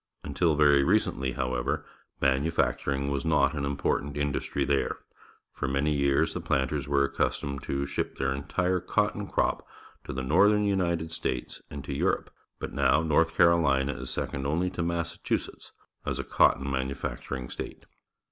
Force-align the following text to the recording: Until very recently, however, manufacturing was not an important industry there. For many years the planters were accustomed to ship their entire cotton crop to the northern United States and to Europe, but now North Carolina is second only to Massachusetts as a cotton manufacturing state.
Until 0.23 0.55
very 0.55 0.83
recently, 0.83 1.33
however, 1.33 1.85
manufacturing 2.19 3.11
was 3.11 3.23
not 3.23 3.53
an 3.53 3.65
important 3.65 4.17
industry 4.17 4.65
there. 4.65 4.97
For 5.53 5.67
many 5.67 5.93
years 5.93 6.33
the 6.33 6.41
planters 6.41 6.87
were 6.87 7.03
accustomed 7.03 7.61
to 7.65 7.85
ship 7.85 8.17
their 8.17 8.33
entire 8.33 8.79
cotton 8.79 9.27
crop 9.27 9.63
to 10.05 10.11
the 10.11 10.23
northern 10.23 10.65
United 10.65 11.11
States 11.11 11.61
and 11.69 11.83
to 11.83 11.93
Europe, 11.93 12.33
but 12.57 12.73
now 12.73 13.03
North 13.03 13.35
Carolina 13.35 13.93
is 13.93 14.09
second 14.09 14.47
only 14.47 14.71
to 14.71 14.81
Massachusetts 14.81 15.71
as 16.03 16.17
a 16.17 16.23
cotton 16.23 16.67
manufacturing 16.71 17.47
state. 17.47 17.85